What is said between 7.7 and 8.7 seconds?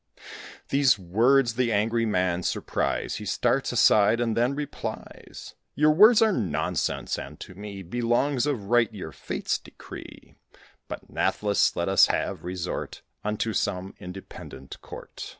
Belongs of